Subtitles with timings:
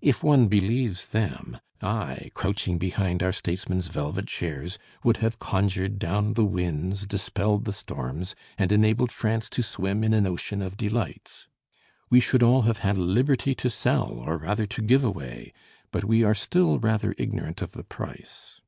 [0.00, 6.32] If one believes them, I, crouching behind our statesmen's velvet chairs, would have conjured down
[6.32, 11.46] the winds, dispelled the storms, and enabled France to swim in an ocean of delights.
[12.08, 15.52] We should all have had liberty to sell, or rather to give away,
[15.90, 18.62] but we are still rather ignorant of the price.